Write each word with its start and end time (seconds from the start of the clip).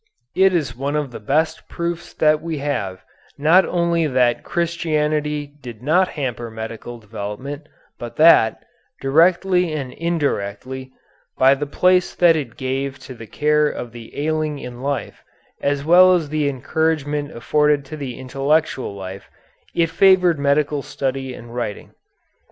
It 0.35 0.51
is 0.51 0.75
one 0.75 0.95
of 0.95 1.11
the 1.11 1.19
best 1.19 1.69
proofs 1.69 2.11
that 2.15 2.41
we 2.41 2.57
have 2.57 3.03
not 3.37 3.65
only 3.65 4.07
that 4.07 4.43
Christianity 4.43 5.45
did 5.61 5.83
not 5.83 6.07
hamper 6.07 6.49
medical 6.49 6.97
development, 6.97 7.67
but 7.99 8.15
that, 8.15 8.65
directly 8.99 9.71
and 9.73 9.93
indirectly, 9.93 10.91
by 11.37 11.53
the 11.53 11.67
place 11.67 12.15
that 12.15 12.35
it 12.35 12.57
gave 12.57 12.97
to 12.97 13.13
the 13.13 13.27
care 13.27 13.67
of 13.69 13.91
the 13.91 14.17
ailing 14.25 14.57
in 14.57 14.81
life 14.81 15.23
as 15.61 15.85
well 15.85 16.13
as 16.15 16.29
the 16.29 16.49
encouragement 16.49 17.31
afforded 17.31 17.85
to 17.85 17.95
the 17.95 18.17
intellectual 18.17 18.95
life, 18.95 19.29
it 19.75 19.91
favored 19.91 20.39
medical 20.39 20.81
study 20.81 21.31
and 21.35 21.53
writing. 21.53 21.91